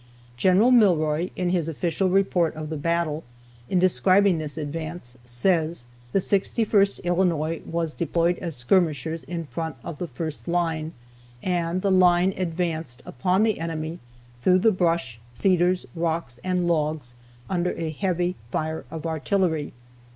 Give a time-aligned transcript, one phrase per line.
[0.35, 0.57] Gen.
[0.79, 3.23] Milroy, in his official report of the battle,
[3.69, 9.75] in describing this advance, says: "The Sixty first Illinois was deployed as skirmishers in front
[9.83, 10.93] of the first line,
[11.43, 13.99] [and the] line advanced upon the enemy
[14.41, 17.13] through the brush, cedars, rocks, and logs,
[17.47, 19.71] under a heavy fire of artillery.